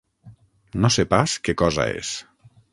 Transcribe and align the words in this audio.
No 0.85 0.91
sé 0.95 1.05
pas 1.13 1.37
què 1.49 1.57
cosa 1.65 1.89
és. 2.03 2.19